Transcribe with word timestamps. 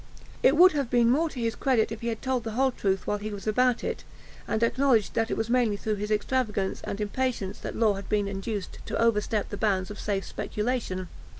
It 0.41 0.57
would 0.57 0.71
have 0.71 0.89
been 0.89 1.11
more 1.11 1.29
to 1.29 1.39
his 1.39 1.53
credit 1.53 1.91
if 1.91 2.01
he 2.01 2.07
had 2.07 2.23
told 2.23 2.43
the 2.43 2.53
whole 2.53 2.71
truth 2.71 3.05
while 3.05 3.19
he 3.19 3.29
was 3.29 3.45
about 3.45 3.83
it, 3.83 4.03
and 4.47 4.63
acknowledged 4.63 5.13
that 5.13 5.29
it 5.29 5.37
was 5.37 5.47
mainly 5.47 5.77
through 5.77 5.97
his 5.97 6.09
extravagance 6.09 6.81
and 6.85 6.99
impatience 6.99 7.59
that 7.59 7.75
Law 7.75 7.93
had 7.93 8.09
been 8.09 8.27
induced 8.27 8.79
to 8.87 8.99
overstep 8.99 9.49
the 9.49 9.57
bounds 9.57 9.91
of 9.91 9.99
safe 9.99 10.25
speculation. 10.25 11.07